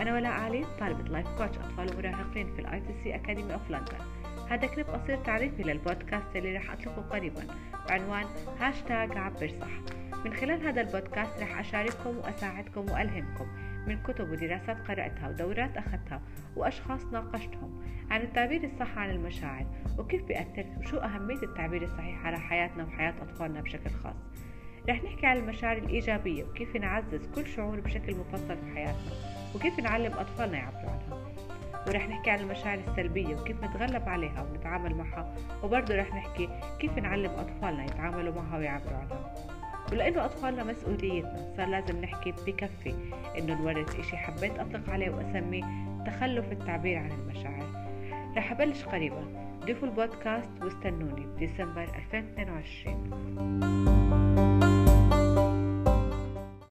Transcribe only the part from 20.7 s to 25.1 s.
وشو أهمية التعبير الصحيح على حياتنا وحياة أطفالنا بشكل خاص. رح